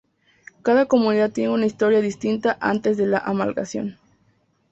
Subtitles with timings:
[0.63, 3.99] Cada comunidad tiene una historia distinta antes de la amalgamación.